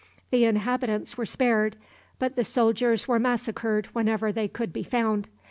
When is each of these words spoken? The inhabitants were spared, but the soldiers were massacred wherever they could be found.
The 0.31 0.45
inhabitants 0.45 1.15
were 1.15 1.27
spared, 1.27 1.75
but 2.17 2.35
the 2.35 2.43
soldiers 2.43 3.07
were 3.07 3.19
massacred 3.19 3.85
wherever 3.93 4.31
they 4.31 4.47
could 4.47 4.73
be 4.73 4.81
found. 4.81 5.29